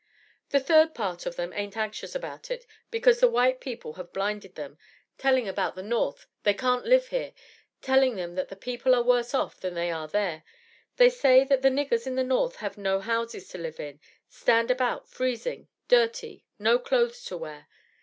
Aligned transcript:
"The 0.49 0.59
third 0.59 0.95
part 0.95 1.27
of 1.27 1.35
them 1.35 1.53
ain't 1.53 1.77
anxious 1.77 2.15
about 2.15 2.49
it, 2.49 2.65
because 2.89 3.19
the 3.19 3.29
white 3.29 3.61
people 3.61 3.93
have 3.93 4.11
blinded 4.11 4.55
them, 4.55 4.79
telling 5.19 5.47
about 5.47 5.75
the 5.75 5.83
North, 5.83 6.25
they 6.41 6.55
can't 6.55 6.87
live 6.87 7.09
here; 7.09 7.33
telling 7.83 8.15
them 8.15 8.33
that 8.33 8.49
the 8.49 8.55
people 8.55 8.95
are 8.95 9.03
worse 9.03 9.35
off 9.35 9.59
than 9.59 9.75
they 9.75 9.91
are 9.91 10.07
there; 10.07 10.41
they 10.97 11.11
say 11.11 11.43
that 11.43 11.61
the 11.61 11.69
'niggers' 11.69 12.07
in 12.07 12.15
the 12.15 12.23
North 12.23 12.55
have 12.55 12.79
no 12.79 12.99
houses 12.99 13.47
to 13.49 13.59
live 13.59 13.79
in, 13.79 13.99
stand 14.27 14.71
about 14.71 15.07
freezing, 15.07 15.67
dirty, 15.87 16.47
no 16.57 16.79
clothes 16.79 17.23
to 17.25 17.37
wear. 17.37 17.67